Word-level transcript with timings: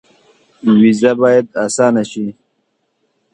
ویزه 0.79 1.11
باید 1.21 1.47
اسانه 1.63 2.03
شي 2.11 2.27